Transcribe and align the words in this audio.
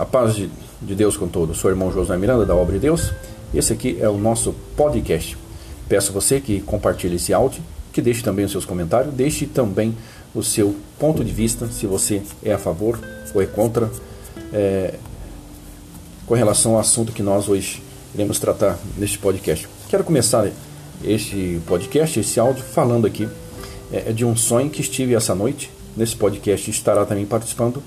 A 0.00 0.06
paz 0.06 0.34
de, 0.34 0.48
de 0.80 0.94
Deus 0.94 1.14
com 1.14 1.28
todos. 1.28 1.58
Sou 1.58 1.70
o 1.70 1.74
irmão 1.74 1.92
José 1.92 2.16
Miranda, 2.16 2.46
da 2.46 2.56
Obra 2.56 2.72
de 2.72 2.78
Deus. 2.78 3.12
Esse 3.52 3.74
aqui 3.74 3.98
é 4.00 4.08
o 4.08 4.16
nosso 4.16 4.54
podcast. 4.74 5.36
Peço 5.90 6.08
a 6.08 6.14
você 6.14 6.40
que 6.40 6.58
compartilhe 6.62 7.16
esse 7.16 7.34
áudio, 7.34 7.62
que 7.92 8.00
deixe 8.00 8.22
também 8.22 8.46
os 8.46 8.50
seus 8.50 8.64
comentários, 8.64 9.12
deixe 9.12 9.44
também 9.44 9.94
o 10.34 10.42
seu 10.42 10.74
ponto 10.98 11.22
de 11.22 11.30
vista, 11.30 11.66
se 11.66 11.86
você 11.86 12.22
é 12.42 12.54
a 12.54 12.56
favor 12.56 12.98
ou 13.34 13.42
é 13.42 13.46
contra, 13.46 13.90
é, 14.54 14.94
com 16.26 16.32
relação 16.32 16.76
ao 16.76 16.80
assunto 16.80 17.12
que 17.12 17.22
nós 17.22 17.46
hoje 17.46 17.82
iremos 18.14 18.38
tratar 18.38 18.78
neste 18.96 19.18
podcast. 19.18 19.68
Quero 19.90 20.02
começar 20.02 20.50
este 21.04 21.60
podcast, 21.66 22.18
esse 22.18 22.40
áudio, 22.40 22.64
falando 22.64 23.06
aqui 23.06 23.28
é, 23.92 24.12
de 24.12 24.24
um 24.24 24.34
sonho 24.34 24.70
que 24.70 24.80
estive 24.80 25.14
essa 25.14 25.34
noite. 25.34 25.70
Nesse 25.94 26.16
podcast 26.16 26.70
estará 26.70 27.04
também 27.04 27.26
participando 27.26 27.82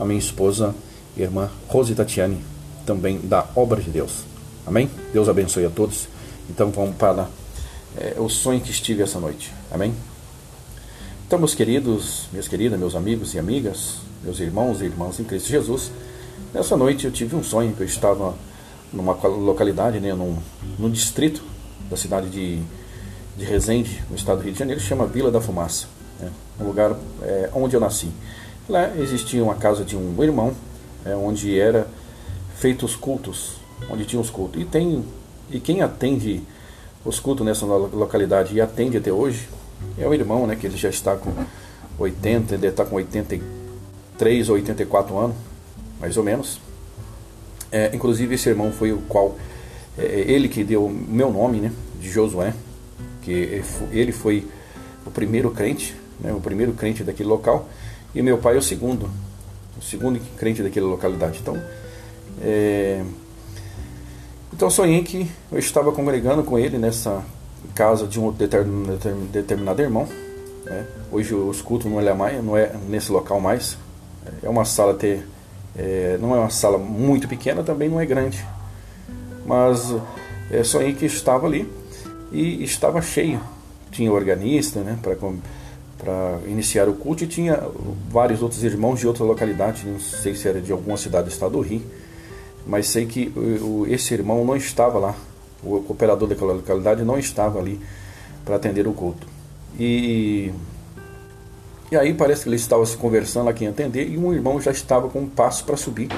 a 0.00 0.04
minha 0.06 0.18
esposa, 0.18 0.74
irmã 1.16 1.50
Rose 1.68 1.94
Tatiane, 1.94 2.42
também 2.86 3.20
da 3.20 3.46
Obra 3.54 3.80
de 3.80 3.90
Deus. 3.90 4.24
Amém? 4.66 4.90
Deus 5.12 5.28
abençoe 5.28 5.64
a 5.64 5.70
todos. 5.70 6.08
Então 6.48 6.70
vamos 6.70 6.96
para 6.96 7.28
é, 7.96 8.14
o 8.18 8.28
sonho 8.28 8.60
que 8.60 8.70
estive 8.70 9.02
essa 9.02 9.18
noite. 9.18 9.52
Amém? 9.70 9.94
Então, 11.26 11.38
meus 11.38 11.54
queridos, 11.54 12.26
minhas 12.32 12.48
queridas, 12.48 12.78
meus 12.78 12.94
amigos 12.94 13.34
e 13.34 13.38
amigas, 13.38 13.96
meus 14.24 14.40
irmãos 14.40 14.80
e 14.80 14.86
irmãs 14.86 15.20
em 15.20 15.24
Cristo 15.24 15.48
Jesus, 15.48 15.90
nessa 16.54 16.74
noite 16.74 17.04
eu 17.04 17.12
tive 17.12 17.36
um 17.36 17.42
sonho 17.42 17.74
que 17.74 17.82
eu 17.82 17.86
estava 17.86 18.34
numa 18.90 19.12
localidade, 19.12 20.00
né, 20.00 20.14
num, 20.14 20.38
num 20.78 20.90
distrito 20.90 21.44
da 21.90 21.98
cidade 21.98 22.30
de, 22.30 22.62
de 23.36 23.44
Resende, 23.44 24.02
no 24.08 24.16
estado 24.16 24.38
do 24.38 24.44
Rio 24.44 24.54
de 24.54 24.58
Janeiro, 24.58 24.80
chama 24.80 25.06
Vila 25.06 25.30
da 25.30 25.38
Fumaça, 25.38 25.86
né, 26.18 26.30
um 26.58 26.64
lugar 26.64 26.96
é, 27.22 27.50
onde 27.54 27.76
eu 27.76 27.80
nasci. 27.80 28.08
Lá 28.66 28.96
existia 28.96 29.44
uma 29.44 29.54
casa 29.54 29.84
de 29.84 29.96
um 29.96 30.22
irmão, 30.22 30.54
é, 31.04 31.14
onde 31.14 31.58
era 31.58 31.86
feitos 32.56 32.96
cultos, 32.96 33.56
onde 33.90 34.04
tinha 34.04 34.20
os 34.20 34.30
cultos. 34.30 34.60
E 34.60 34.64
tem 34.64 35.04
e 35.50 35.58
quem 35.58 35.80
atende 35.80 36.42
os 37.04 37.18
cultos 37.18 37.44
nessa 37.44 37.64
localidade 37.64 38.54
e 38.54 38.60
atende 38.60 38.98
até 38.98 39.10
hoje 39.10 39.48
é 39.96 40.06
o 40.06 40.12
irmão, 40.12 40.46
né, 40.46 40.56
que 40.56 40.66
ele 40.66 40.76
já 40.76 40.88
está 40.88 41.16
com 41.16 41.32
80, 41.98 42.54
ele 42.54 42.66
está 42.66 42.84
com 42.84 42.96
83 42.96 44.48
ou 44.48 44.56
84 44.56 45.16
anos, 45.16 45.36
mais 46.00 46.16
ou 46.16 46.24
menos. 46.24 46.60
É, 47.70 47.94
inclusive 47.94 48.34
esse 48.34 48.48
irmão 48.48 48.72
foi 48.72 48.92
o 48.92 48.98
qual 49.08 49.36
é, 49.96 50.04
ele 50.04 50.48
que 50.48 50.64
deu 50.64 50.86
o 50.86 50.90
meu 50.90 51.32
nome, 51.32 51.60
né, 51.60 51.72
de 52.00 52.10
Josué, 52.10 52.52
que 53.22 53.62
ele 53.92 54.12
foi 54.12 54.46
o 55.06 55.10
primeiro 55.10 55.50
crente, 55.50 55.94
né, 56.20 56.32
o 56.32 56.40
primeiro 56.40 56.72
crente 56.72 57.02
daquele 57.04 57.28
local, 57.28 57.68
e 58.14 58.20
meu 58.20 58.38
pai 58.38 58.56
é 58.56 58.58
o 58.58 58.62
segundo, 58.62 59.08
o 59.78 59.82
segundo 59.82 60.20
crente 60.36 60.62
daquela 60.62 60.88
localidade. 60.88 61.38
Então, 61.40 61.56
é, 62.42 63.02
então 64.52 64.68
sonhei 64.68 65.02
que 65.02 65.30
eu 65.52 65.58
estava 65.58 65.92
congregando 65.92 66.42
com 66.42 66.58
ele 66.58 66.78
nessa 66.78 67.22
casa 67.74 68.06
de 68.06 68.18
um 68.18 68.32
determinado 68.32 69.80
irmão. 69.80 70.08
Né? 70.64 70.84
Hoje 71.12 71.34
os 71.34 71.62
cultos 71.62 71.90
não 71.90 72.00
é 72.00 72.14
mais, 72.14 72.44
não 72.44 72.56
é 72.56 72.72
nesse 72.88 73.12
local 73.12 73.40
mais. 73.40 73.78
É 74.42 74.48
uma 74.48 74.64
sala 74.64 74.94
ter, 74.94 75.26
é, 75.76 76.18
não 76.20 76.34
é 76.34 76.38
uma 76.40 76.50
sala 76.50 76.76
muito 76.76 77.28
pequena, 77.28 77.62
também 77.62 77.88
não 77.88 78.00
é 78.00 78.06
grande. 78.06 78.44
Mas 79.46 79.94
é, 80.50 80.62
sonhei 80.62 80.92
que 80.94 81.06
estava 81.06 81.46
ali 81.46 81.70
e 82.32 82.62
estava 82.62 83.00
cheio. 83.00 83.40
Tinha 83.90 84.12
organista, 84.12 84.80
né, 84.80 84.98
para 85.00 85.16
para 85.98 86.38
iniciar 86.46 86.88
o 86.88 86.94
culto 86.94 87.24
e 87.24 87.26
tinha 87.26 87.60
vários 88.08 88.40
outros 88.40 88.62
irmãos 88.62 89.00
de 89.00 89.06
outra 89.06 89.24
localidade, 89.24 89.84
não 89.86 89.98
sei 89.98 90.34
se 90.34 90.46
era 90.48 90.60
de 90.60 90.70
alguma 90.70 90.96
cidade 90.96 91.24
do 91.24 91.32
estado 91.32 91.52
do 91.52 91.60
Rio, 91.60 91.82
mas 92.64 92.86
sei 92.86 93.04
que 93.04 93.32
esse 93.88 94.14
irmão 94.14 94.44
não 94.44 94.56
estava 94.56 94.98
lá, 94.98 95.14
o 95.62 95.84
operador 95.88 96.28
daquela 96.28 96.52
localidade 96.52 97.02
não 97.02 97.18
estava 97.18 97.58
ali 97.58 97.80
para 98.44 98.56
atender 98.56 98.86
o 98.86 98.92
culto. 98.92 99.26
E, 99.78 100.52
e 101.90 101.96
aí 101.96 102.14
parece 102.14 102.44
que 102.44 102.48
ele 102.48 102.56
estava 102.56 102.86
se 102.86 102.96
conversando 102.96 103.46
lá 103.46 103.52
quem 103.52 103.66
atender 103.66 104.08
e 104.08 104.16
um 104.16 104.32
irmão 104.32 104.60
já 104.60 104.70
estava 104.70 105.08
com 105.08 105.20
um 105.20 105.28
passo 105.28 105.64
para 105.64 105.76
subir 105.76 106.08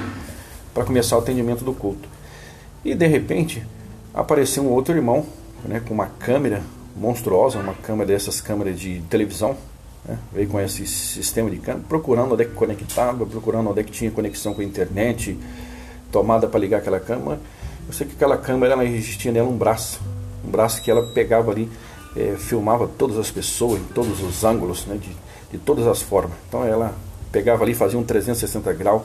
para 0.75 0.85
começar 0.85 1.17
o 1.17 1.21
atendimento 1.21 1.65
do 1.65 1.73
culto. 1.73 2.09
E 2.85 2.95
de 2.95 3.07
repente 3.07 3.63
apareceu 4.15 4.63
um 4.63 4.69
outro 4.69 4.95
irmão 4.95 5.25
né, 5.65 5.81
com 5.81 5.95
uma 5.95 6.07
câmera 6.07 6.63
monstruosa, 6.97 7.59
uma 7.59 7.75
câmera 7.75 8.07
dessas 8.07 8.41
câmeras 8.41 8.79
de 8.79 9.01
televisão, 9.09 9.57
né? 10.05 10.19
veio 10.33 10.49
com 10.49 10.61
esse 10.61 10.87
sistema 10.87 11.51
de 11.51 11.59
câmera, 11.59 11.85
procurando 11.89 12.33
onde 12.33 12.43
é 12.43 12.47
que 12.47 12.55
conectava, 12.55 13.25
procurando 13.27 13.71
onde 13.71 13.81
é 13.81 13.85
que 13.85 13.91
tinha 13.91 14.11
conexão 14.11 14.55
com 14.55 14.61
a 14.61 14.65
internet, 14.65 15.39
tomada 16.11 16.47
para 16.47 16.61
ligar 16.61 16.79
aquela 16.79 17.01
câmera. 17.01 17.39
Eu 17.87 17.93
sei 17.93 18.07
que 18.07 18.15
aquela 18.15 18.37
câmera 18.37 18.75
ela 18.75 18.85
existia 18.85 19.33
nela 19.33 19.49
um 19.49 19.57
braço, 19.57 20.01
um 20.45 20.51
braço 20.51 20.83
que 20.83 20.91
ela 20.91 21.07
pegava 21.09 21.51
ali, 21.51 21.71
é, 22.17 22.37
filmava 22.37 22.89
todas 22.89 23.19
as 23.19 23.31
pessoas, 23.31 23.81
em 23.81 23.85
todos 23.85 24.23
os 24.23 24.45
ângulos, 24.45 24.87
né? 24.87 24.97
de, 24.97 25.11
de 25.53 25.59
todas 25.59 25.87
as 25.87 26.03
formas. 26.03 26.37
Então 26.49 26.65
ela 26.65 26.95
pegava 27.31 27.63
ali, 27.65 27.75
fazia 27.75 27.99
um 27.99 28.05
360 28.05 28.73
graus, 28.73 29.03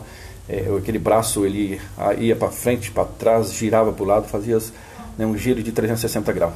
é, 0.48 0.66
aquele 0.78 1.00
braço 1.00 1.46
ele 1.46 1.82
ia 2.20 2.36
para 2.36 2.50
frente, 2.50 2.92
para 2.92 3.06
trás, 3.06 3.54
girava 3.54 3.92
para 3.92 4.04
o 4.04 4.08
lado, 4.08 4.28
fazia 4.28 4.58
né, 5.18 5.26
um 5.26 5.38
giro 5.38 5.62
de 5.64 5.72
360 5.72 6.32
graus. 6.34 6.54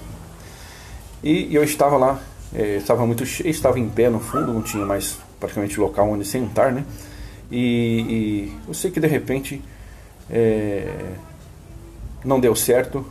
E 1.23 1.53
eu 1.53 1.63
estava 1.63 1.97
lá, 1.97 2.21
é, 2.53 2.77
estava 2.77 3.05
muito 3.05 3.25
cheio, 3.25 3.49
estava 3.49 3.77
em 3.77 3.89
pé 3.89 4.09
no 4.09 4.19
fundo, 4.19 4.53
não 4.53 4.61
tinha 4.61 4.85
mais 4.85 5.17
praticamente 5.39 5.79
local 5.79 6.09
onde 6.09 6.23
sentar, 6.25 6.71
né? 6.71 6.85
E, 7.51 7.57
e 7.57 8.57
eu 8.67 8.73
sei 8.73 8.89
que 8.89 8.99
de 8.99 9.07
repente 9.07 9.61
é, 10.29 10.87
não 12.23 12.39
deu 12.39 12.55
certo, 12.55 13.05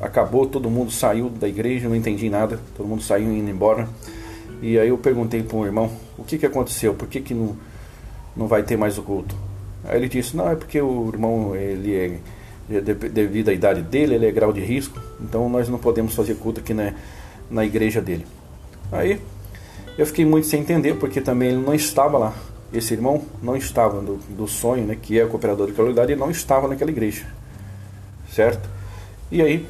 acabou, 0.00 0.46
todo 0.46 0.68
mundo 0.68 0.90
saiu 0.90 1.30
da 1.30 1.48
igreja, 1.48 1.88
não 1.88 1.96
entendi 1.96 2.28
nada, 2.28 2.60
todo 2.76 2.86
mundo 2.86 3.02
saiu 3.02 3.32
indo 3.32 3.50
embora. 3.50 3.88
E 4.60 4.78
aí 4.78 4.88
eu 4.88 4.98
perguntei 4.98 5.42
para 5.42 5.56
um 5.56 5.64
irmão, 5.64 5.90
o 6.18 6.24
que, 6.24 6.38
que 6.38 6.46
aconteceu, 6.46 6.94
por 6.94 7.08
que, 7.08 7.20
que 7.20 7.32
não, 7.32 7.56
não 8.36 8.46
vai 8.46 8.62
ter 8.62 8.76
mais 8.76 8.98
o 8.98 9.02
culto? 9.02 9.34
Aí 9.84 9.96
ele 9.96 10.08
disse, 10.08 10.36
não, 10.36 10.50
é 10.50 10.54
porque 10.54 10.80
o 10.80 11.08
irmão, 11.08 11.54
ele 11.56 11.94
é, 11.94 12.80
devido 12.80 13.48
à 13.48 13.52
idade 13.52 13.82
dele, 13.82 14.14
ele 14.14 14.26
é 14.26 14.30
grau 14.30 14.52
de 14.52 14.60
risco, 14.60 14.98
então 15.20 15.48
nós 15.48 15.68
não 15.68 15.78
podemos 15.78 16.14
fazer 16.14 16.34
culto 16.36 16.60
aqui 16.60 16.72
na, 16.72 16.92
na 17.50 17.64
igreja 17.64 18.00
dele. 18.00 18.26
Aí 18.90 19.20
eu 19.96 20.06
fiquei 20.06 20.24
muito 20.24 20.46
sem 20.46 20.60
entender, 20.60 20.94
porque 20.94 21.20
também 21.20 21.50
ele 21.50 21.62
não 21.62 21.74
estava 21.74 22.18
lá. 22.18 22.34
Esse 22.72 22.94
irmão 22.94 23.22
não 23.42 23.56
estava 23.56 24.00
do, 24.00 24.16
do 24.16 24.48
sonho, 24.48 24.84
né, 24.84 24.96
que 25.00 25.18
é 25.20 25.26
cooperador 25.26 25.68
de 25.68 25.72
qualidade, 25.72 26.12
ele 26.12 26.20
não 26.20 26.30
estava 26.30 26.66
naquela 26.66 26.90
igreja. 26.90 27.24
Certo? 28.32 28.68
E 29.30 29.40
aí, 29.40 29.66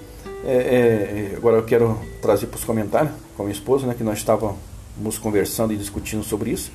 é, 0.46 1.30
é, 1.32 1.36
agora 1.36 1.58
eu 1.58 1.64
quero 1.64 1.98
trazer 2.22 2.46
para 2.46 2.56
os 2.56 2.64
comentários 2.64 3.12
com 3.36 3.42
a 3.42 3.46
minha 3.46 3.54
esposa, 3.54 3.86
né, 3.86 3.94
que 3.94 4.02
nós 4.02 4.18
estávamos 4.18 5.18
conversando 5.20 5.72
e 5.74 5.76
discutindo 5.76 6.24
sobre 6.24 6.50
isso. 6.50 6.72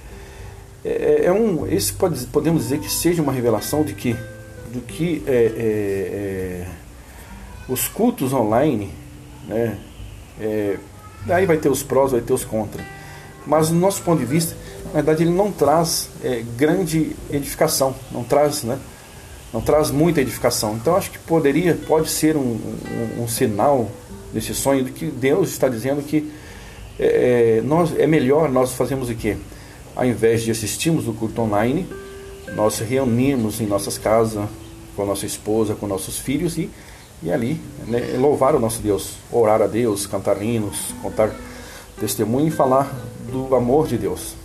É, 0.85 0.89
é, 0.89 1.25
é 1.25 1.31
um, 1.31 1.67
esse 1.67 1.93
pode, 1.93 2.23
podemos 2.27 2.63
dizer 2.63 2.79
que 2.79 2.89
seja 2.89 3.21
uma 3.21 3.31
revelação 3.31 3.83
de 3.83 3.93
que, 3.93 4.15
do 4.71 4.81
que 4.81 5.23
é, 5.25 6.65
é 6.65 6.67
os 7.67 7.87
cultos 7.87 8.33
online, 8.33 8.91
né, 9.47 9.77
é, 10.39 10.77
aí 11.27 11.45
vai 11.45 11.57
ter 11.57 11.69
os 11.69 11.83
prós, 11.83 12.11
vai 12.11 12.21
ter 12.21 12.33
os 12.33 12.45
contras. 12.45 12.85
Mas, 13.45 13.69
no 13.69 13.79
nosso 13.79 14.01
ponto 14.01 14.19
de 14.19 14.25
vista, 14.25 14.55
na 14.85 15.01
verdade, 15.01 15.23
ele 15.23 15.31
não 15.31 15.51
traz 15.51 16.09
é, 16.23 16.43
grande 16.57 17.15
edificação, 17.31 17.95
não 18.11 18.23
traz, 18.23 18.63
né, 18.63 18.77
não 19.53 19.61
traz 19.61 19.91
muita 19.91 20.21
edificação. 20.21 20.75
Então, 20.75 20.95
acho 20.95 21.11
que 21.11 21.19
poderia, 21.19 21.75
pode 21.87 22.09
ser 22.09 22.37
um, 22.37 22.59
um, 23.17 23.23
um 23.23 23.27
sinal 23.27 23.89
desse 24.33 24.53
sonho 24.53 24.83
de 24.83 24.91
que 24.91 25.05
Deus 25.05 25.49
está 25.49 25.67
dizendo 25.67 26.01
que 26.03 26.31
é, 26.99 27.57
é 27.57 27.61
nós, 27.61 27.97
é 27.97 28.05
melhor 28.05 28.49
nós 28.49 28.73
fazermos 28.73 29.09
o 29.09 29.15
quê? 29.15 29.37
Ao 29.95 30.05
invés 30.05 30.43
de 30.43 30.51
assistirmos 30.51 31.07
o 31.07 31.13
culto 31.13 31.41
online, 31.41 31.87
nós 32.55 32.79
reunirmos 32.79 33.59
em 33.61 33.65
nossas 33.65 33.97
casas 33.97 34.47
com 34.95 35.03
a 35.03 35.05
nossa 35.05 35.25
esposa, 35.25 35.75
com 35.75 35.87
nossos 35.87 36.19
filhos 36.19 36.57
e 36.57 36.69
e 37.21 37.31
ali 37.31 37.61
né, 37.87 38.15
louvar 38.17 38.55
o 38.55 38.59
nosso 38.59 38.81
Deus, 38.81 39.15
orar 39.31 39.61
a 39.61 39.67
Deus, 39.67 40.05
cantar 40.05 40.41
hinos, 40.41 40.93
contar 41.01 41.31
testemunho 41.99 42.47
e 42.47 42.51
falar 42.51 42.91
do 43.31 43.55
amor 43.55 43.87
de 43.87 43.97
Deus. 43.97 44.35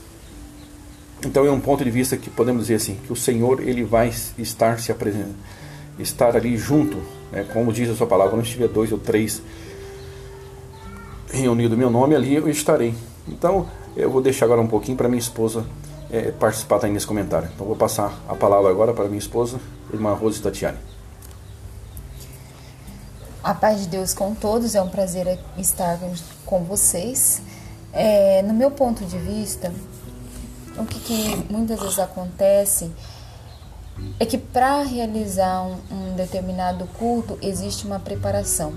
Então 1.24 1.46
é 1.46 1.50
um 1.50 1.60
ponto 1.60 1.82
de 1.84 1.90
vista 1.90 2.16
que 2.16 2.28
podemos 2.28 2.62
dizer 2.62 2.74
assim, 2.74 2.98
que 3.06 3.12
o 3.12 3.16
Senhor 3.16 3.60
ele 3.62 3.84
vai 3.84 4.12
estar 4.36 4.78
se 4.78 4.92
apresentando, 4.92 5.36
estar 5.98 6.36
ali 6.36 6.56
junto, 6.56 6.98
né, 7.32 7.46
como 7.52 7.72
diz 7.72 7.88
a 7.88 7.94
sua 7.94 8.06
palavra, 8.06 8.32
quando 8.32 8.44
estiver 8.44 8.68
dois 8.68 8.92
ou 8.92 8.98
três 8.98 9.40
reunido 11.34 11.76
meu 11.76 11.90
nome 11.90 12.14
ali 12.14 12.34
eu 12.34 12.48
estarei. 12.48 12.94
Então 13.26 13.68
eu 13.96 14.10
vou 14.10 14.20
deixar 14.20 14.46
agora 14.46 14.60
um 14.60 14.66
pouquinho 14.66 14.96
para 14.96 15.08
minha 15.08 15.18
esposa 15.18 15.64
é, 16.10 16.30
participar 16.30 16.78
também 16.78 16.94
nesse 16.94 17.06
comentário. 17.06 17.48
Então 17.54 17.66
vou 17.66 17.76
passar 17.76 18.22
a 18.28 18.34
palavra 18.34 18.70
agora 18.70 18.92
para 18.92 19.06
minha 19.06 19.18
esposa, 19.18 19.58
irmã 19.92 20.12
Rose 20.12 20.40
Tatiane. 20.40 20.93
A 23.44 23.52
paz 23.52 23.82
de 23.82 23.88
Deus 23.88 24.14
com 24.14 24.34
todos, 24.34 24.74
é 24.74 24.80
um 24.80 24.88
prazer 24.88 25.38
estar 25.58 25.98
com 26.46 26.64
vocês. 26.64 27.42
É, 27.92 28.40
no 28.40 28.54
meu 28.54 28.70
ponto 28.70 29.04
de 29.04 29.18
vista, 29.18 29.70
o 30.78 30.86
que, 30.86 30.98
que 30.98 31.52
muitas 31.52 31.78
vezes 31.78 31.98
acontece 31.98 32.90
é 34.18 34.24
que 34.24 34.38
para 34.38 34.82
realizar 34.82 35.60
um, 35.60 35.76
um, 35.90 36.14
determinado 36.16 36.86
culto 36.98 37.38
existe 37.42 37.86
uma 37.86 38.00
preparação. 38.00 38.72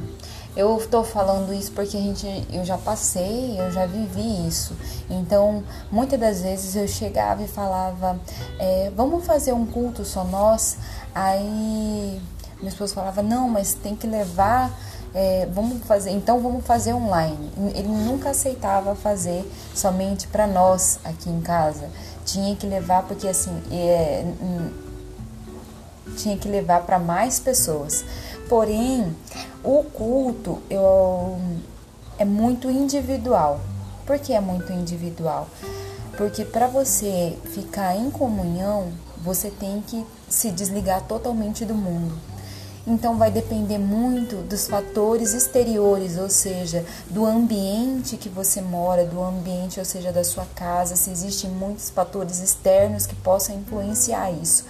Eu 0.53 0.75
estou 0.77 1.01
falando 1.01 1.53
isso 1.53 1.71
porque 1.71 1.95
a 1.95 2.01
gente, 2.01 2.27
eu 2.51 2.65
já 2.65 2.77
passei, 2.77 3.57
eu 3.57 3.71
já 3.71 3.85
vivi 3.85 4.49
isso. 4.49 4.75
Então, 5.09 5.63
muitas 5.89 6.19
das 6.19 6.41
vezes 6.41 6.75
eu 6.75 6.89
chegava 6.89 7.41
e 7.41 7.47
falava, 7.47 8.19
é, 8.59 8.91
vamos 8.93 9.25
fazer 9.25 9.53
um 9.53 9.65
culto 9.65 10.03
só 10.03 10.25
nós. 10.25 10.77
Aí 11.15 12.21
minha 12.59 12.69
esposa 12.69 12.93
falava, 12.93 13.21
não, 13.21 13.47
mas 13.47 13.73
tem 13.73 13.95
que 13.95 14.07
levar 14.07 14.71
é, 15.13 15.47
vamos 15.51 15.83
fazer, 15.85 16.11
então 16.11 16.39
vamos 16.39 16.63
fazer 16.63 16.93
online. 16.93 17.51
Ele 17.73 17.87
nunca 17.87 18.29
aceitava 18.29 18.93
fazer 18.93 19.49
somente 19.73 20.27
para 20.27 20.45
nós 20.45 20.99
aqui 21.03 21.27
em 21.29 21.41
casa. 21.41 21.89
Tinha 22.23 22.55
que 22.55 22.67
levar 22.67 23.03
porque 23.03 23.27
assim 23.27 23.51
é, 23.71 24.23
tinha 26.17 26.37
que 26.37 26.47
levar 26.47 26.81
para 26.81 26.99
mais 26.99 27.39
pessoas. 27.39 28.05
Porém, 28.47 29.15
o 29.63 29.83
culto 29.83 30.61
eu, 30.69 31.39
é 32.19 32.25
muito 32.25 32.69
individual. 32.69 33.59
Por 34.05 34.19
que 34.19 34.33
é 34.33 34.39
muito 34.39 34.71
individual? 34.71 35.47
Porque 36.15 36.45
para 36.45 36.67
você 36.67 37.37
ficar 37.53 37.95
em 37.95 38.11
comunhão, 38.11 38.91
você 39.23 39.49
tem 39.49 39.81
que 39.81 40.05
se 40.29 40.51
desligar 40.51 41.01
totalmente 41.03 41.65
do 41.65 41.73
mundo. 41.75 42.36
Então 42.89 43.17
vai 43.17 43.29
depender 43.29 43.77
muito 43.77 44.37
dos 44.47 44.65
fatores 44.65 45.33
exteriores, 45.33 46.17
ou 46.17 46.29
seja, 46.29 46.85
do 47.09 47.25
ambiente 47.25 48.15
que 48.15 48.29
você 48.29 48.61
mora, 48.61 49.03
do 49.03 49.21
ambiente, 49.21 49.77
ou 49.77 49.85
seja, 49.85 50.09
da 50.09 50.23
sua 50.23 50.45
casa, 50.55 50.95
se 50.95 51.09
existem 51.09 51.49
muitos 51.49 51.89
fatores 51.89 52.39
externos 52.39 53.05
que 53.05 53.13
possam 53.15 53.57
influenciar 53.57 54.31
isso. 54.31 54.63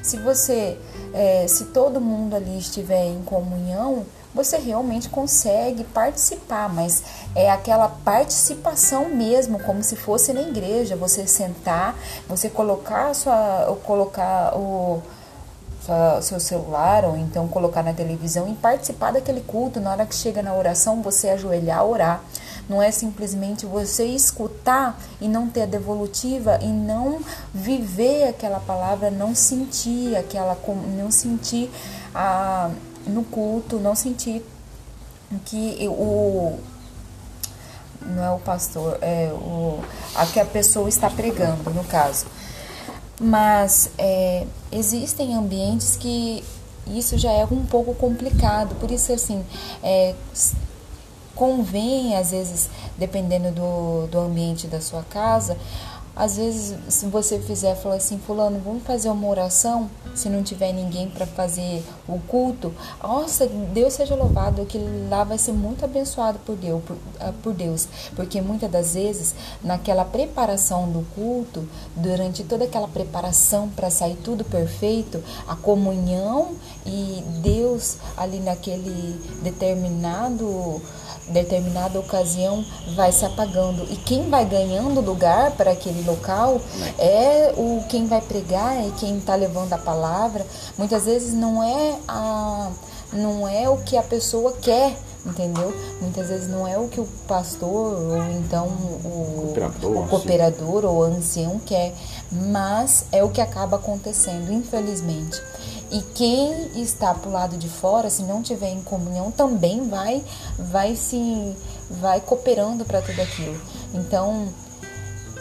Se 0.00 0.16
você, 0.18 0.78
é, 1.12 1.46
se 1.48 1.64
todo 1.66 2.00
mundo 2.00 2.36
ali 2.36 2.58
estiver 2.58 3.06
em 3.06 3.22
comunhão, 3.22 4.06
você 4.32 4.56
realmente 4.56 5.08
consegue 5.08 5.82
participar, 5.82 6.72
mas 6.72 7.02
é 7.34 7.50
aquela 7.50 7.88
participação 7.88 9.08
mesmo, 9.08 9.58
como 9.60 9.82
se 9.82 9.96
fosse 9.96 10.32
na 10.32 10.42
igreja, 10.42 10.94
você 10.94 11.26
sentar, 11.26 11.96
você 12.28 12.48
colocar 12.48 13.14
sua, 13.14 13.76
colocar 13.84 14.56
o 14.56 15.02
seu 16.22 16.40
celular 16.40 17.04
ou 17.04 17.16
então 17.16 17.46
colocar 17.48 17.82
na 17.82 17.92
televisão 17.92 18.48
e 18.48 18.54
participar 18.54 19.12
daquele 19.12 19.40
culto. 19.40 19.80
Na 19.80 19.90
hora 19.90 20.06
que 20.06 20.14
chega 20.14 20.42
na 20.42 20.54
oração, 20.54 21.02
você 21.02 21.30
ajoelhar, 21.30 21.84
orar. 21.84 22.22
Não 22.68 22.82
é 22.82 22.90
simplesmente 22.90 23.66
você 23.66 24.06
escutar 24.06 24.98
e 25.20 25.28
não 25.28 25.48
ter 25.48 25.62
a 25.62 25.66
devolutiva 25.66 26.58
e 26.62 26.68
não 26.68 27.20
viver 27.52 28.28
aquela 28.28 28.58
palavra, 28.58 29.10
não 29.10 29.34
sentir 29.34 30.16
aquela, 30.16 30.56
não 30.96 31.10
sentir 31.10 31.70
a, 32.14 32.70
no 33.06 33.22
culto, 33.22 33.78
não 33.78 33.94
sentir 33.94 34.42
que 35.44 35.86
o 35.88 36.58
não 38.06 38.22
é 38.22 38.30
o 38.30 38.38
pastor, 38.38 38.98
é 39.00 39.30
o 39.32 39.82
a 40.14 40.26
que 40.26 40.38
a 40.38 40.44
pessoa 40.44 40.88
está 40.88 41.08
pregando, 41.10 41.70
no 41.70 41.84
caso. 41.84 42.26
Mas 43.20 43.90
é, 43.96 44.46
existem 44.72 45.34
ambientes 45.34 45.96
que 45.96 46.42
isso 46.86 47.16
já 47.16 47.30
é 47.30 47.44
um 47.44 47.64
pouco 47.64 47.94
complicado, 47.94 48.74
por 48.76 48.90
isso 48.90 49.12
assim, 49.12 49.44
é, 49.82 50.14
convém 51.34 52.16
às 52.16 52.30
vezes, 52.30 52.68
dependendo 52.98 53.50
do, 53.52 54.06
do 54.08 54.18
ambiente 54.18 54.66
da 54.66 54.80
sua 54.80 55.02
casa, 55.04 55.56
às 56.16 56.36
vezes, 56.36 56.76
se 56.88 57.06
você 57.06 57.40
fizer, 57.40 57.74
falar 57.74 57.96
assim, 57.96 58.18
fulano, 58.18 58.60
vamos 58.64 58.84
fazer 58.84 59.08
uma 59.08 59.28
oração, 59.28 59.90
se 60.14 60.28
não 60.28 60.44
tiver 60.44 60.72
ninguém 60.72 61.08
para 61.08 61.26
fazer 61.26 61.82
o 62.06 62.20
culto, 62.20 62.72
nossa, 63.02 63.46
Deus 63.46 63.94
seja 63.94 64.14
louvado, 64.14 64.64
que 64.64 64.78
lá 65.08 65.24
vai 65.24 65.38
ser 65.38 65.52
muito 65.52 65.84
abençoado 65.84 66.38
por 66.40 66.54
Deus, 66.54 66.82
por, 66.84 66.96
ah, 67.18 67.32
por 67.42 67.52
Deus, 67.52 67.88
porque 68.14 68.40
muitas 68.40 68.70
das 68.70 68.94
vezes, 68.94 69.34
naquela 69.62 70.04
preparação 70.04 70.88
do 70.88 71.04
culto, 71.14 71.68
durante 71.96 72.44
toda 72.44 72.64
aquela 72.64 72.86
preparação 72.86 73.68
para 73.68 73.90
sair 73.90 74.16
tudo 74.16 74.44
perfeito, 74.44 75.22
a 75.48 75.56
comunhão 75.56 76.52
e 76.86 77.24
Deus 77.42 77.96
ali 78.16 78.38
naquele 78.38 79.20
determinado 79.42 80.80
determinada 81.28 81.98
ocasião 81.98 82.64
vai 82.94 83.12
se 83.12 83.24
apagando. 83.24 83.86
E 83.90 83.96
quem 83.96 84.28
vai 84.28 84.44
ganhando 84.44 85.00
lugar 85.00 85.52
para 85.52 85.70
aquele 85.70 86.02
local 86.04 86.60
é. 86.98 87.52
o 87.56 87.84
quem 87.88 88.06
vai 88.06 88.20
pregar 88.20 88.76
é 88.76 88.90
quem 88.98 89.18
está 89.18 89.34
levando 89.34 89.72
a 89.72 89.78
palavra. 89.78 90.46
Muitas 90.76 91.04
vezes 91.04 91.32
não 91.34 91.62
é 91.62 91.96
a 92.08 92.70
não 93.12 93.46
é 93.46 93.68
o 93.68 93.76
que 93.78 93.96
a 93.96 94.02
pessoa 94.02 94.52
quer 94.60 94.96
entendeu? 95.24 95.74
Muitas 96.02 96.28
vezes 96.28 96.48
não 96.48 96.68
é 96.68 96.76
o 96.76 96.86
que 96.86 97.00
o 97.00 97.06
pastor 97.26 97.94
ou 97.94 98.30
então 98.32 98.66
o 98.66 99.46
cooperador, 99.46 99.96
o 99.96 100.08
cooperador 100.08 100.84
ou 100.84 101.02
ancião 101.02 101.58
quer 101.64 101.94
mas 102.30 103.06
é 103.12 103.22
o 103.22 103.30
que 103.30 103.40
acaba 103.40 103.76
acontecendo 103.76 104.52
infelizmente. 104.52 105.40
E 105.90 106.00
quem 106.14 106.82
está 106.82 107.14
para 107.14 107.28
o 107.28 107.32
lado 107.32 107.56
de 107.56 107.68
fora, 107.68 108.10
se 108.10 108.22
não 108.24 108.42
tiver 108.42 108.70
em 108.70 108.82
comunhão, 108.82 109.30
também 109.30 109.88
vai, 109.88 110.24
vai 110.58 110.96
se, 110.96 111.54
vai 111.88 112.20
cooperando 112.20 112.84
para 112.84 113.00
tudo 113.00 113.20
aquilo. 113.20 113.60
Então, 113.92 114.48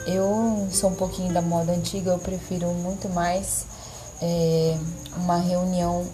eu 0.06 0.68
sou 0.72 0.90
um 0.90 0.96
pouquinho 0.96 1.34
da 1.34 1.42
moda 1.42 1.72
antiga, 1.72 2.12
eu 2.12 2.20
prefiro 2.20 2.68
muito 2.68 3.10
mais 3.10 3.66
é, 4.22 4.78
uma 5.18 5.38
reunião. 5.38 6.06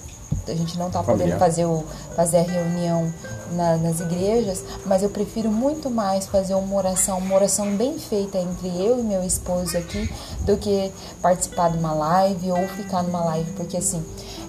A 0.47 0.53
gente 0.53 0.77
não 0.77 0.87
está 0.87 1.03
podendo 1.03 1.37
fazer, 1.37 1.65
o, 1.65 1.83
fazer 2.15 2.37
a 2.37 2.41
reunião 2.43 3.11
na, 3.51 3.77
nas 3.77 3.99
igrejas, 3.99 4.63
mas 4.85 5.03
eu 5.03 5.09
prefiro 5.09 5.51
muito 5.51 5.89
mais 5.89 6.27
fazer 6.27 6.53
uma 6.55 6.75
oração, 6.75 7.17
uma 7.17 7.35
oração 7.35 7.75
bem 7.75 7.97
feita 7.99 8.37
entre 8.37 8.67
eu 8.67 8.99
e 8.99 9.03
meu 9.03 9.23
esposo 9.23 9.77
aqui, 9.77 10.09
do 10.41 10.57
que 10.57 10.91
participar 11.21 11.71
de 11.71 11.77
uma 11.77 11.93
live 11.93 12.51
ou 12.51 12.67
ficar 12.69 13.03
numa 13.03 13.23
live, 13.25 13.51
porque 13.53 13.77
assim, 13.77 14.03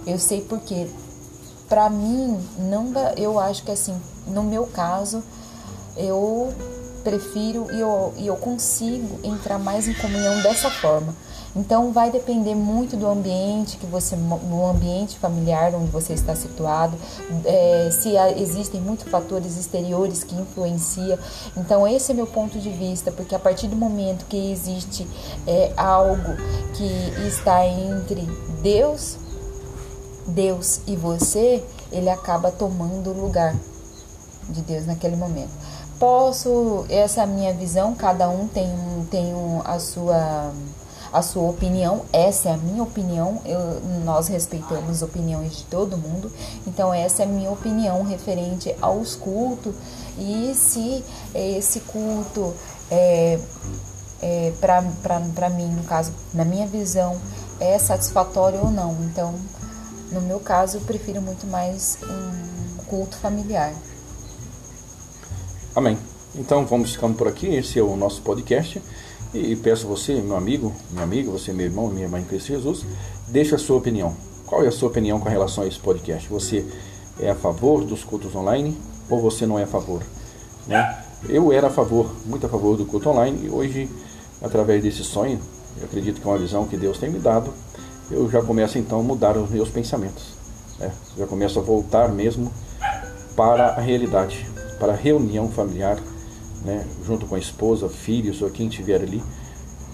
eu 0.07 0.19
sei 0.19 0.43
porque 0.43 0.87
para 1.69 1.89
mim 1.89 2.39
não 2.59 2.93
dá, 2.93 3.15
eu 3.17 3.39
acho 3.39 3.63
que 3.63 3.71
assim, 3.71 3.99
no 4.27 4.43
meu 4.43 4.67
caso, 4.67 5.23
eu 5.97 6.53
prefiro 7.03 7.67
e 7.73 7.81
eu, 7.81 8.15
e 8.17 8.27
eu 8.27 8.37
consigo 8.37 9.19
entrar 9.25 9.59
mais 9.59 9.89
em 9.89 9.95
comunhão 9.95 10.41
dessa 10.43 10.71
forma. 10.71 11.15
Então 11.55 11.93
vai 11.93 12.11
depender 12.11 12.55
muito 12.55 12.97
do 12.97 13.09
ambiente 13.09 13.77
que 13.77 13.87
você, 13.87 14.15
no 14.15 14.67
ambiente 14.69 15.19
familiar 15.19 15.75
onde 15.75 15.91
você 15.91 16.13
está 16.13 16.35
situado, 16.37 16.97
é, 17.45 17.91
se 17.91 18.17
há, 18.17 18.31
existem 18.31 18.81
muitos 18.81 19.09
fatores 19.09 19.57
exteriores 19.57 20.23
que 20.23 20.35
influenciam. 20.35 21.19
Então 21.57 21.87
esse 21.89 22.13
é 22.13 22.15
meu 22.15 22.27
ponto 22.27 22.59
de 22.59 22.71
vista, 22.71 23.11
porque 23.11 23.35
a 23.35 23.39
partir 23.39 23.67
do 23.67 23.75
momento 23.75 24.27
que 24.27 24.53
existe 24.53 25.07
é, 25.47 25.73
algo 25.77 26.37
que 26.75 27.27
está 27.27 27.67
entre 27.67 28.23
Deus, 28.63 29.17
Deus 30.29 30.81
e 30.87 30.95
você, 30.95 31.65
ele 31.91 32.09
acaba 32.09 32.53
tomando 32.53 33.11
o 33.11 33.21
lugar 33.21 33.57
de 34.49 34.63
Deus 34.63 34.87
naquele 34.87 35.17
momento. 35.17 35.51
Posso, 36.01 36.87
essa 36.89 37.21
é 37.21 37.25
a 37.25 37.27
minha 37.27 37.53
visão, 37.53 37.95
cada 37.95 38.27
um 38.31 38.49
tem, 38.49 38.73
tem 39.11 39.35
a 39.67 39.79
sua 39.79 40.51
a 41.13 41.23
sua 41.23 41.51
opinião, 41.51 42.03
essa 42.13 42.51
é 42.51 42.53
a 42.53 42.57
minha 42.57 42.83
opinião, 42.85 43.43
eu, 43.45 43.59
nós 44.05 44.29
respeitamos 44.29 45.03
opiniões 45.03 45.57
de 45.57 45.65
todo 45.65 45.99
mundo, 45.99 46.31
então 46.67 46.95
essa 46.95 47.23
é 47.23 47.27
a 47.27 47.29
minha 47.29 47.51
opinião 47.51 48.05
referente 48.05 48.75
aos 48.81 49.17
cultos 49.17 49.75
e 50.17 50.55
se 50.55 51.05
esse 51.35 51.81
culto 51.81 52.55
é, 52.91 53.41
é 54.23 54.53
para 54.61 55.51
mim, 55.51 55.67
no 55.67 55.83
caso, 55.83 56.13
na 56.33 56.45
minha 56.45 56.67
visão, 56.67 57.21
é 57.59 57.79
satisfatório 57.79 58.61
ou 58.61 58.71
não. 58.71 58.97
Então, 59.03 59.35
no 60.13 60.21
meu 60.23 60.41
caso, 60.41 60.79
eu 60.79 60.81
prefiro 60.83 61.21
muito 61.21 61.47
mais 61.47 61.99
um 62.03 62.85
culto 62.85 63.17
familiar. 63.17 63.73
Amém. 65.75 65.97
Então 66.35 66.67
vamos 66.67 66.93
ficando 66.93 67.15
por 67.15 67.29
aqui. 67.29 67.47
Esse 67.55 67.79
é 67.79 67.83
o 67.83 67.97
nosso 67.97 68.23
podcast. 68.23 68.83
E 69.33 69.55
peço 69.55 69.87
você, 69.87 70.15
meu 70.15 70.37
amigo, 70.37 70.75
minha 70.91 71.05
amiga, 71.05 71.31
você, 71.31 71.53
meu 71.53 71.67
irmão, 71.67 71.87
minha 71.87 72.07
irmã 72.07 72.19
em 72.19 72.25
Cristo 72.25 72.49
Jesus, 72.49 72.85
deixe 73.29 73.55
a 73.55 73.59
sua 73.59 73.77
opinião. 73.77 74.17
Qual 74.47 74.65
é 74.65 74.67
a 74.67 74.73
sua 74.73 74.89
opinião 74.89 75.21
com 75.21 75.29
relação 75.29 75.63
a 75.63 75.69
esse 75.69 75.79
podcast? 75.79 76.29
Você 76.29 76.67
é 77.21 77.31
a 77.31 77.37
favor 77.37 77.85
dos 77.85 78.03
cultos 78.03 78.35
online 78.35 78.77
ou 79.09 79.21
você 79.21 79.47
não 79.47 79.61
é 79.61 79.63
a 79.63 79.67
favor? 79.67 80.03
Né? 80.67 81.05
Eu 81.29 81.53
era 81.53 81.69
a 81.69 81.71
favor, 81.71 82.11
muito 82.27 82.45
a 82.47 82.49
favor 82.49 82.77
do 82.77 82.85
culto 82.85 83.09
online 83.09 83.47
e 83.47 83.49
hoje, 83.49 83.89
através 84.43 84.83
desse 84.83 85.05
sonho, 85.05 85.39
eu 85.79 85.85
acredito 85.85 86.21
que 86.21 86.27
é 86.27 86.31
uma 86.31 86.39
visão 86.39 86.67
que 86.67 86.77
Deus 86.77 86.99
tem 86.99 87.11
me 87.11 87.21
dado, 87.21 87.55
eu 88.11 88.29
já 88.29 88.43
começo 88.43 88.77
então 88.77 88.99
a 88.99 89.03
mudar 89.05 89.37
os 89.37 89.49
meus 89.49 89.69
pensamentos. 89.69 90.25
Né? 90.81 90.91
Já 91.17 91.29
começo 91.29 91.61
a 91.61 91.63
voltar 91.63 92.09
mesmo 92.09 92.51
para 93.37 93.69
a 93.69 93.81
realidade, 93.81 94.50
para 94.81 94.95
reunião 94.95 95.49
familiar, 95.51 95.99
né? 96.65 96.85
junto 97.07 97.27
com 97.27 97.35
a 97.35 97.39
esposa, 97.39 97.89
filhos 97.89 98.41
ou 98.41 98.51
quem 98.51 98.67
estiver 98.67 99.03
ali. 99.03 99.23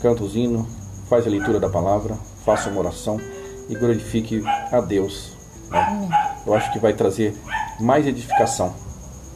Canta 0.00 0.22
os 0.22 0.36
hinos, 0.36 0.66
faz 1.10 1.26
a 1.26 1.30
leitura 1.30 1.58
da 1.58 1.68
palavra, 1.68 2.16
faça 2.44 2.70
uma 2.70 2.80
oração 2.80 3.20
e 3.68 3.74
glorifique 3.74 4.42
a 4.70 4.80
Deus. 4.80 5.32
Né? 5.68 6.08
Eu 6.46 6.54
acho 6.54 6.72
que 6.72 6.78
vai 6.78 6.92
trazer 6.92 7.36
mais 7.80 8.06
edificação 8.06 8.72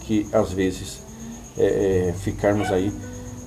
que 0.03 0.27
às 0.33 0.53
vezes 0.53 1.01
é, 1.59 2.09
é, 2.09 2.13
ficarmos 2.13 2.71
aí 2.71 2.93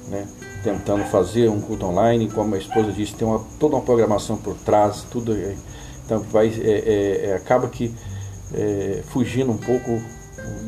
né, 0.09 0.27
tentando 0.63 1.03
fazer 1.05 1.49
um 1.49 1.61
culto 1.61 1.85
online, 1.85 2.29
como 2.29 2.53
a 2.55 2.57
esposa 2.57 2.91
disse, 2.91 3.15
tem 3.15 3.27
uma, 3.27 3.43
toda 3.59 3.75
uma 3.75 3.81
programação 3.81 4.37
por 4.37 4.55
trás, 4.55 5.05
tudo 5.09 5.35
então 6.05 6.19
vai 6.19 6.47
é, 6.47 6.69
é, 6.69 7.25
é 7.29 7.35
acaba 7.35 7.67
que 7.69 7.93
fugindo 9.09 9.51
um 9.51 9.57
pouco 9.57 9.99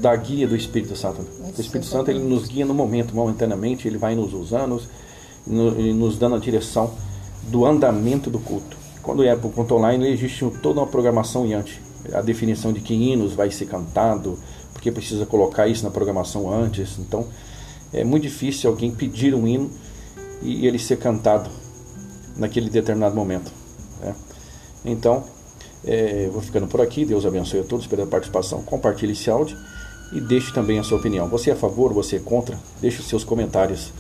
da 0.06 0.16
guia 0.16 0.48
do 0.48 0.56
Espírito 0.56 0.96
Santo. 0.96 1.26
o 1.42 1.60
Espírito 1.60 1.88
Santo 1.88 2.12
ele 2.12 2.20
nos 2.20 2.48
guia 2.48 2.64
no 2.64 2.76
momento, 2.76 3.16
momentaneamente, 3.16 3.88
ele 3.88 3.98
vai 3.98 4.14
nos 4.14 4.34
usando 4.34 4.80
e 5.48 5.94
nos 5.94 6.20
dando 6.20 6.36
a 6.36 6.38
direção 6.38 6.94
do 7.50 7.66
andamento 7.66 8.30
do 8.30 8.38
culto. 8.38 8.78
Quando 9.02 9.24
é 9.24 9.36
para 9.36 9.48
o 9.48 9.52
culto 9.52 9.74
online, 9.74 10.08
existe 10.08 10.46
toda 10.62 10.80
uma 10.80 10.86
programação 10.86 11.52
antes. 11.52 11.80
A 12.14 12.22
definição 12.22 12.72
de 12.72 12.82
que 12.82 12.94
hinos 12.94 13.34
vai 13.34 13.50
ser 13.50 13.66
cantado, 13.66 14.38
porque 14.74 14.92
precisa 14.92 15.26
colocar 15.26 15.68
isso 15.68 15.84
na 15.84 15.90
programação 15.90 16.54
antes. 16.54 17.00
Então, 17.00 17.26
é 17.92 18.04
muito 18.04 18.22
difícil 18.22 18.70
alguém 18.70 18.92
pedir 18.92 19.34
um 19.34 19.48
hino 19.48 19.72
e 20.44 20.68
ele 20.68 20.78
ser 20.78 21.00
cantado 21.00 21.50
naquele 22.38 22.70
determinado 22.70 23.16
momento. 23.16 23.52
Né? 24.02 24.14
Então, 24.86 25.24
é, 25.84 26.30
vou 26.32 26.44
ficando 26.44 26.68
por 26.68 26.80
aqui. 26.80 27.06
Deus 27.06 27.26
abençoe 27.26 27.62
a 27.62 27.64
todos 27.64 27.88
pela 27.88 28.06
participação. 28.06 28.62
Compartilhe 28.62 29.14
esse 29.14 29.32
áudio 29.32 29.58
e 30.12 30.20
deixe 30.20 30.54
também 30.54 30.80
a 30.80 30.84
sua 30.84 30.98
opinião. 30.98 31.28
Você 31.28 31.50
é 31.50 31.54
a 31.54 31.56
favor, 31.56 31.94
você 31.94 32.18
é 32.18 32.20
contra? 32.20 32.60
Deixe 32.82 33.00
os 33.00 33.08
seus 33.08 33.24
comentários 33.24 33.92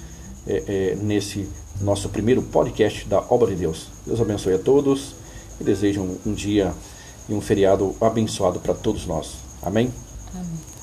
é, 0.47 0.63
é, 0.67 0.97
nesse 1.01 1.47
nosso 1.81 2.09
primeiro 2.09 2.41
podcast 2.41 3.07
da 3.07 3.19
Obra 3.29 3.47
de 3.49 3.55
Deus. 3.55 3.87
Deus 4.05 4.21
abençoe 4.21 4.53
a 4.53 4.59
todos 4.59 5.15
e 5.59 5.63
desejo 5.63 6.01
um, 6.01 6.17
um 6.27 6.33
dia 6.33 6.73
e 7.27 7.33
um 7.33 7.41
feriado 7.41 7.95
abençoado 7.99 8.59
para 8.59 8.73
todos 8.73 9.05
nós. 9.05 9.35
Amém? 9.61 9.91
Amém. 10.33 10.74